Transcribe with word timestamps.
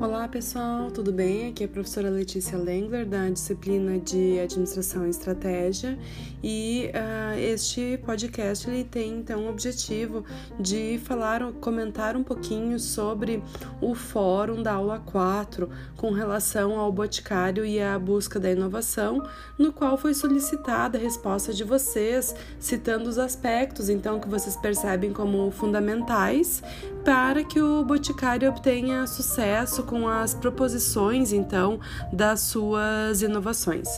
Olá 0.00 0.26
pessoal, 0.26 0.90
tudo 0.90 1.12
bem? 1.12 1.50
Aqui 1.50 1.62
é 1.62 1.66
a 1.66 1.68
professora 1.68 2.08
Letícia 2.08 2.56
Lengler 2.56 3.04
da 3.04 3.28
disciplina 3.28 3.98
de 3.98 4.40
Administração 4.40 5.06
e 5.06 5.10
Estratégia 5.10 5.98
e 6.42 6.90
uh, 6.94 7.38
este 7.38 8.00
podcast 8.02 8.70
ele 8.70 8.82
tem 8.82 9.12
então 9.12 9.44
o 9.44 9.50
objetivo 9.50 10.24
de 10.58 10.98
falar, 11.04 11.42
comentar 11.60 12.16
um 12.16 12.22
pouquinho 12.22 12.80
sobre 12.80 13.42
o 13.78 13.94
fórum 13.94 14.62
da 14.62 14.72
aula 14.72 15.00
4 15.00 15.68
com 15.98 16.12
relação 16.12 16.80
ao 16.80 16.90
Boticário 16.90 17.62
e 17.62 17.78
a 17.78 17.98
busca 17.98 18.40
da 18.40 18.50
inovação, 18.50 19.22
no 19.58 19.70
qual 19.70 19.98
foi 19.98 20.14
solicitada 20.14 20.96
a 20.96 21.00
resposta 21.00 21.52
de 21.52 21.62
vocês, 21.62 22.34
citando 22.58 23.06
os 23.06 23.18
aspectos 23.18 23.90
então 23.90 24.18
que 24.18 24.28
vocês 24.30 24.56
percebem 24.56 25.12
como 25.12 25.50
fundamentais 25.50 26.62
para 27.04 27.42
que 27.44 27.60
o 27.60 27.84
Boticário 27.84 28.48
obtenha 28.48 29.06
sucesso 29.06 29.82
com 29.82 30.08
as 30.08 30.34
proposições, 30.34 31.32
então, 31.32 31.80
das 32.12 32.40
suas 32.40 33.22
inovações. 33.22 33.88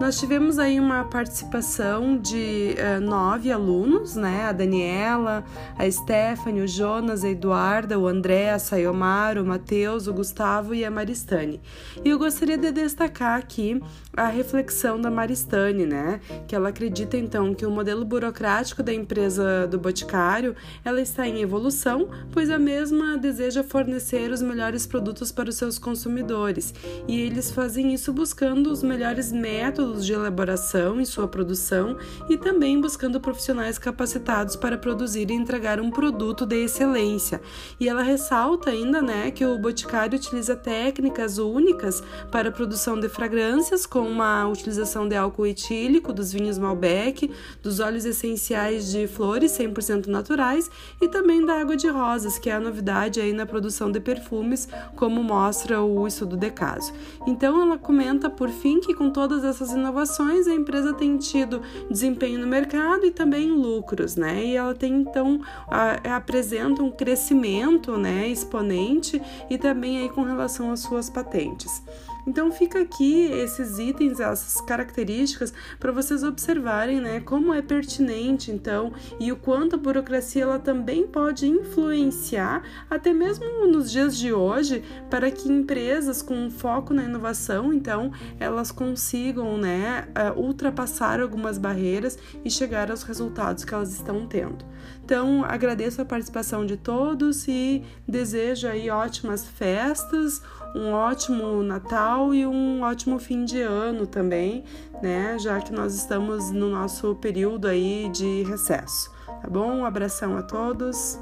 Nós 0.00 0.18
tivemos 0.18 0.58
aí 0.58 0.80
uma 0.80 1.04
participação 1.04 2.16
de 2.16 2.74
uh, 2.74 3.02
nove 3.02 3.52
alunos, 3.52 4.16
né? 4.16 4.44
A 4.44 4.52
Daniela, 4.52 5.44
a 5.78 5.88
Stephanie, 5.90 6.62
o 6.62 6.66
Jonas, 6.66 7.22
a 7.22 7.28
Eduarda, 7.28 7.98
o 7.98 8.08
André, 8.08 8.50
a 8.50 8.58
Sayomar, 8.58 9.36
o 9.36 9.44
Matheus, 9.44 10.06
o 10.06 10.14
Gustavo 10.14 10.74
e 10.74 10.86
a 10.86 10.90
Maristane. 10.90 11.60
E 12.02 12.08
eu 12.08 12.18
gostaria 12.18 12.56
de 12.56 12.72
destacar 12.72 13.38
aqui 13.38 13.78
a 14.16 14.26
reflexão 14.26 14.98
da 14.98 15.10
Maristane, 15.10 15.84
né? 15.84 16.18
Que 16.48 16.56
ela 16.56 16.70
acredita 16.70 17.18
então 17.18 17.54
que 17.54 17.66
o 17.66 17.70
modelo 17.70 18.02
burocrático 18.02 18.82
da 18.82 18.94
empresa 18.94 19.66
do 19.66 19.78
Boticário 19.78 20.56
ela 20.82 21.02
está 21.02 21.28
em 21.28 21.42
evolução, 21.42 22.08
pois 22.32 22.48
a 22.48 22.58
mesma 22.58 23.18
deseja 23.18 23.62
fornecer 23.62 24.30
os 24.30 24.40
melhores 24.40 24.86
produtos 24.86 25.30
para 25.30 25.50
os 25.50 25.56
seus 25.56 25.78
consumidores. 25.78 26.72
E 27.06 27.20
eles 27.20 27.50
fazem 27.50 27.92
isso 27.92 28.14
buscando 28.14 28.70
os 28.72 28.82
melhores 28.82 29.30
métodos 29.30 29.89
métodos 29.90 30.06
de 30.06 30.12
elaboração 30.12 31.00
em 31.00 31.04
sua 31.04 31.26
produção 31.26 31.96
e 32.28 32.36
também 32.36 32.80
buscando 32.80 33.20
profissionais 33.20 33.78
capacitados 33.78 34.54
para 34.54 34.78
produzir 34.78 35.30
e 35.30 35.34
entregar 35.34 35.80
um 35.80 35.90
produto 35.90 36.46
de 36.46 36.64
excelência. 36.64 37.40
E 37.78 37.88
ela 37.88 38.02
ressalta 38.02 38.70
ainda, 38.70 39.02
né, 39.02 39.30
que 39.30 39.44
o 39.44 39.58
Boticário 39.58 40.16
utiliza 40.16 40.54
técnicas 40.54 41.38
únicas 41.38 42.02
para 42.30 42.48
a 42.48 42.52
produção 42.52 42.98
de 42.98 43.08
fragrâncias, 43.08 43.84
como 43.84 44.22
a 44.22 44.46
utilização 44.46 45.08
de 45.08 45.16
álcool 45.16 45.46
etílico, 45.46 46.12
dos 46.12 46.32
vinhos 46.32 46.58
Malbec, 46.58 47.30
dos 47.62 47.80
óleos 47.80 48.04
essenciais 48.04 48.90
de 48.90 49.06
flores 49.06 49.52
100% 49.52 50.06
naturais 50.06 50.70
e 51.00 51.08
também 51.08 51.44
da 51.44 51.60
água 51.60 51.76
de 51.76 51.88
rosas, 51.88 52.38
que 52.38 52.48
é 52.48 52.54
a 52.54 52.60
novidade 52.60 53.20
aí 53.20 53.32
na 53.32 53.46
produção 53.46 53.90
de 53.90 53.98
perfumes, 53.98 54.68
como 54.94 55.22
mostra 55.22 55.80
o 55.80 56.06
estudo 56.06 56.36
de 56.36 56.50
caso. 56.50 56.92
Então 57.26 57.60
ela 57.60 57.78
comenta 57.78 58.30
por 58.30 58.48
fim 58.50 58.80
que 58.80 58.94
com 58.94 59.10
todas 59.10 59.44
essas 59.44 59.69
inovações, 59.72 60.46
a 60.46 60.54
empresa 60.54 60.92
tem 60.94 61.16
tido 61.16 61.62
desempenho 61.90 62.38
no 62.38 62.46
mercado 62.46 63.06
e 63.06 63.10
também 63.10 63.50
lucros, 63.50 64.16
né? 64.16 64.44
E 64.44 64.56
ela 64.56 64.74
tem 64.74 64.94
então 64.94 65.40
a, 65.68 66.16
apresenta 66.16 66.82
um 66.82 66.90
crescimento, 66.90 67.96
né, 67.96 68.28
exponente 68.28 69.20
e 69.48 69.58
também 69.58 69.98
aí 69.98 70.08
com 70.08 70.22
relação 70.22 70.72
às 70.72 70.80
suas 70.80 71.08
patentes. 71.10 71.82
Então 72.26 72.50
fica 72.52 72.80
aqui 72.80 73.26
esses 73.32 73.78
itens, 73.78 74.20
essas 74.20 74.60
características 74.60 75.52
para 75.78 75.92
vocês 75.92 76.22
observarem, 76.22 77.00
né, 77.00 77.20
como 77.20 77.52
é 77.54 77.62
pertinente 77.62 78.50
então 78.50 78.92
e 79.18 79.32
o 79.32 79.36
quanto 79.36 79.76
a 79.76 79.78
burocracia 79.78 80.42
ela 80.42 80.58
também 80.58 81.06
pode 81.06 81.46
influenciar 81.48 82.62
até 82.88 83.12
mesmo 83.12 83.66
nos 83.66 83.90
dias 83.90 84.16
de 84.16 84.32
hoje 84.32 84.82
para 85.08 85.30
que 85.30 85.50
empresas 85.50 86.22
com 86.22 86.50
foco 86.50 86.92
na 86.94 87.04
inovação, 87.04 87.72
então, 87.72 88.12
elas 88.38 88.70
consigam, 88.70 89.56
né, 89.56 90.08
ultrapassar 90.36 91.20
algumas 91.20 91.58
barreiras 91.58 92.18
e 92.44 92.50
chegar 92.50 92.90
aos 92.90 93.02
resultados 93.02 93.64
que 93.64 93.74
elas 93.74 93.92
estão 93.92 94.26
tendo. 94.26 94.64
Então, 95.04 95.44
agradeço 95.44 96.00
a 96.00 96.04
participação 96.04 96.64
de 96.64 96.76
todos 96.76 97.46
e 97.48 97.84
desejo 98.06 98.68
aí 98.68 98.88
ótimas 98.90 99.44
festas, 99.44 100.42
um 100.74 100.92
ótimo 100.92 101.62
Natal 101.62 102.34
e 102.34 102.46
um 102.46 102.82
ótimo 102.82 103.18
fim 103.18 103.44
de 103.44 103.60
ano 103.60 104.06
também, 104.06 104.64
né? 105.02 105.38
Já 105.38 105.60
que 105.60 105.72
nós 105.72 105.94
estamos 105.94 106.50
no 106.50 106.68
nosso 106.68 107.14
período 107.16 107.66
aí 107.66 108.08
de 108.10 108.42
recesso. 108.44 109.10
Tá 109.26 109.48
bom? 109.48 109.78
Um 109.78 109.84
abração 109.84 110.36
a 110.36 110.42
todos. 110.42 111.18